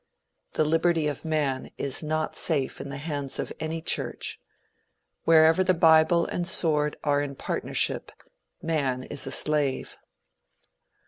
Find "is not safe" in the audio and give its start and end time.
1.77-2.81